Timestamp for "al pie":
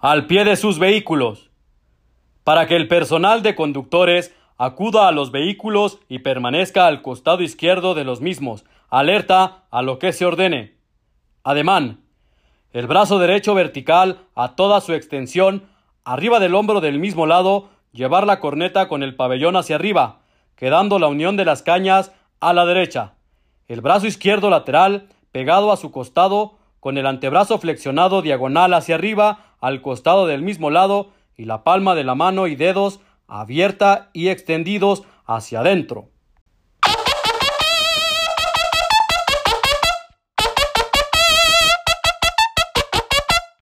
0.00-0.44